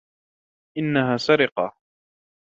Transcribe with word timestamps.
انها 0.77 1.17
سرقه. 1.17 1.75